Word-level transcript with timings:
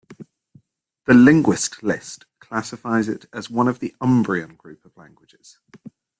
The 1.05 1.13
Linguist 1.13 1.83
List 1.83 2.25
classifies 2.39 3.07
it 3.07 3.25
as 3.31 3.51
one 3.51 3.67
of 3.67 3.77
the 3.77 3.95
Umbrian 4.01 4.55
Group 4.55 4.83
of 4.83 4.97
languages. 4.97 5.59